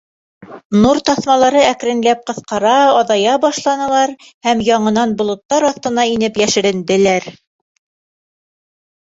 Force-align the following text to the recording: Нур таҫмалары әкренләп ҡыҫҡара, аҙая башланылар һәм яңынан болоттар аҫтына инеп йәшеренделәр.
Нур 0.83 0.99
таҫмалары 1.09 1.59
әкренләп 1.65 2.23
ҡыҫҡара, 2.29 2.71
аҙая 3.01 3.35
башланылар 3.45 4.15
һәм 4.49 4.63
яңынан 4.71 5.15
болоттар 5.21 5.69
аҫтына 5.71 6.07
инеп 6.15 6.43
йәшеренделәр. 6.45 7.33